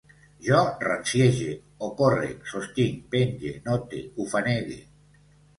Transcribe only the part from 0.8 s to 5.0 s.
ranciege, ocórrec, sostinc, penge, note, ufanege